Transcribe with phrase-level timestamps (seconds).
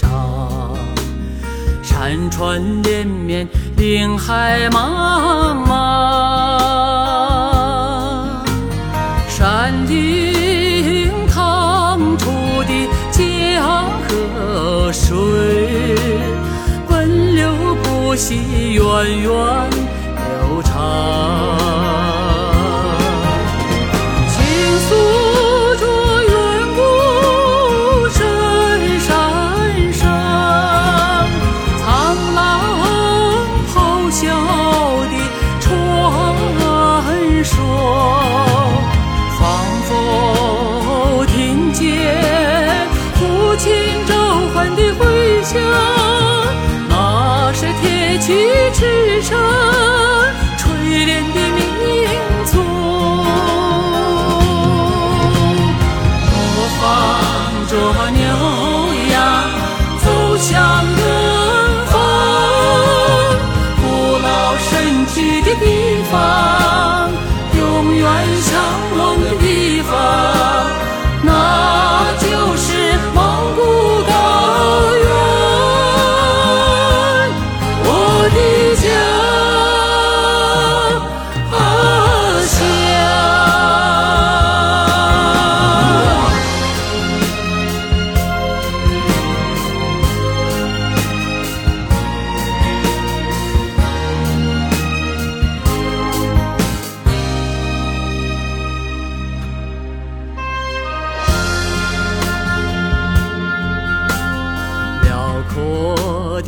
[0.00, 0.08] 上，
[1.82, 5.74] 山川连绵，林海茫茫，
[9.28, 12.30] 山顶淌出
[12.62, 15.16] 的江河水，
[16.88, 17.50] 奔流
[17.82, 18.84] 不息，源
[19.18, 19.32] 远
[20.14, 21.57] 流长。
[68.98, 69.37] on the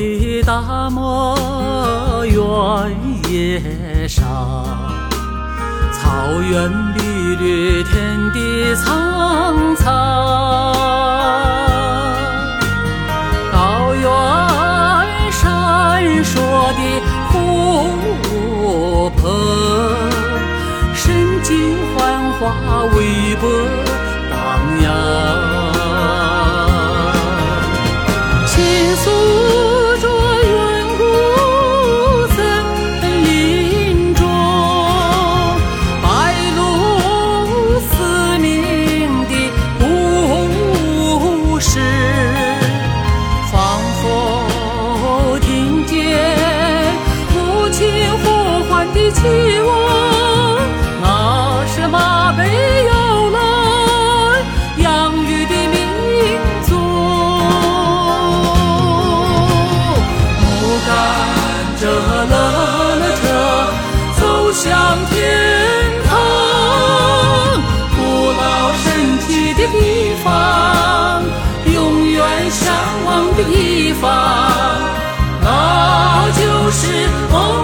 [0.00, 4.24] 的大漠原野上，
[5.92, 9.49] 草原碧绿，天地苍。
[64.62, 64.70] 向
[65.06, 65.16] 天
[66.06, 66.18] 堂，
[67.96, 71.22] 古老神奇的地方，
[71.64, 72.70] 永远向
[73.06, 74.04] 往的地方，
[75.40, 77.59] 那就是梦。